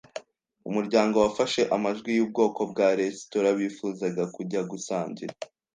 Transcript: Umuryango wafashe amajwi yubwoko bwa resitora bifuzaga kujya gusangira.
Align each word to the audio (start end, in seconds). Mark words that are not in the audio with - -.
Umuryango 0.69 1.15
wafashe 1.25 1.61
amajwi 1.75 2.09
yubwoko 2.17 2.61
bwa 2.71 2.87
resitora 2.99 3.49
bifuzaga 3.59 4.23
kujya 4.35 4.61
gusangira. 4.71 5.33